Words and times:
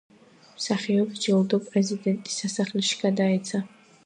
მსახიობს 0.53 1.21
ჯილდო 1.25 1.59
პრეზიდენტის 1.67 2.41
სასახლეში 2.45 3.01
გადაეცა. 3.05 3.67